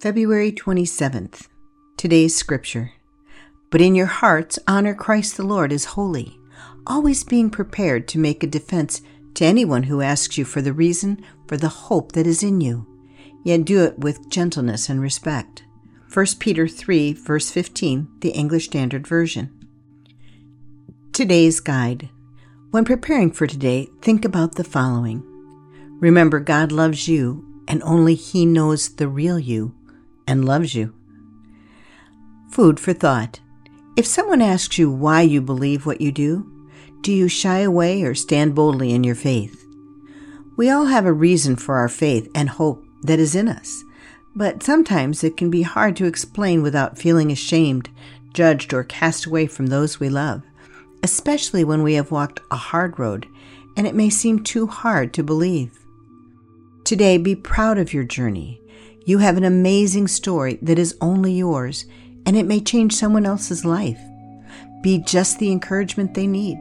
[0.00, 1.48] February 27th.
[1.96, 2.92] Today's scripture.
[3.68, 6.38] But in your hearts, honor Christ the Lord as holy,
[6.86, 9.02] always being prepared to make a defense
[9.34, 12.86] to anyone who asks you for the reason for the hope that is in you,
[13.42, 15.64] yet do it with gentleness and respect.
[16.14, 19.50] 1 Peter 3, verse 15, the English Standard Version.
[21.12, 22.08] Today's guide.
[22.70, 25.24] When preparing for today, think about the following.
[25.98, 29.74] Remember, God loves you, and only He knows the real you
[30.28, 30.94] and loves you.
[32.50, 33.40] Food for thought.
[33.96, 36.46] If someone asks you why you believe what you do,
[37.00, 39.64] do you shy away or stand boldly in your faith?
[40.56, 43.82] We all have a reason for our faith and hope that is in us,
[44.36, 47.88] but sometimes it can be hard to explain without feeling ashamed,
[48.34, 50.42] judged, or cast away from those we love,
[51.02, 53.26] especially when we have walked a hard road
[53.76, 55.78] and it may seem too hard to believe.
[56.84, 58.60] Today, be proud of your journey
[59.08, 61.86] you have an amazing story that is only yours,
[62.26, 63.98] and it may change someone else's life.
[64.82, 66.58] Be just the encouragement they need,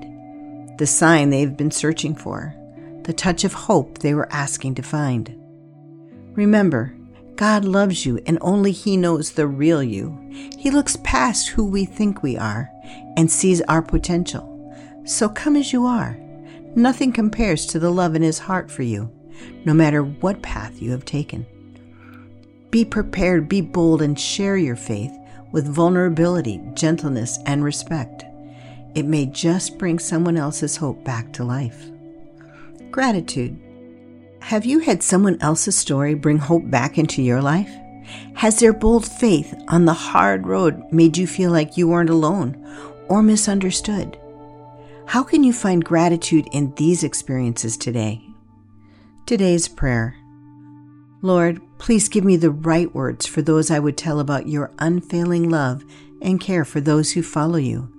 [0.77, 2.55] the sign they've been searching for,
[3.03, 5.35] the touch of hope they were asking to find.
[6.37, 6.95] Remember,
[7.35, 10.17] God loves you, and only He knows the real you.
[10.57, 12.69] He looks past who we think we are
[13.17, 14.73] and sees our potential.
[15.05, 16.17] So come as you are.
[16.77, 19.11] Nothing compares to the love in His heart for you,
[19.65, 21.45] no matter what path you have taken.
[22.69, 25.11] Be prepared, be bold, and share your faith
[25.51, 28.25] with vulnerability, gentleness, and respect.
[28.95, 31.89] It may just bring someone else's hope back to life.
[32.91, 33.59] Gratitude.
[34.41, 37.71] Have you had someone else's story bring hope back into your life?
[38.35, 42.55] Has their bold faith on the hard road made you feel like you weren't alone
[43.07, 44.17] or misunderstood?
[45.05, 48.21] How can you find gratitude in these experiences today?
[49.25, 50.15] Today's prayer.
[51.21, 55.49] Lord, please give me the right words for those I would tell about your unfailing
[55.49, 55.83] love
[56.21, 57.91] and care for those who follow you.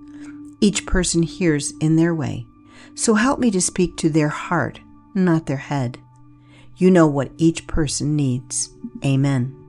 [0.60, 2.46] Each person hears in their way,
[2.94, 4.80] so help me to speak to their heart,
[5.14, 5.98] not their head.
[6.76, 8.70] You know what each person needs.
[9.04, 9.67] Amen.